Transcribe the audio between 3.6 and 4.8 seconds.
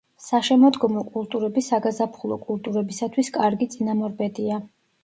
წინამორბედია.